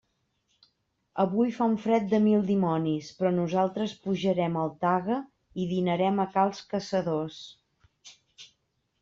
[1.23, 5.19] Avui fa un fred de mil dimonis, però nosaltres pujarem al Taga
[5.65, 7.39] i dinarem a cals Caçadors.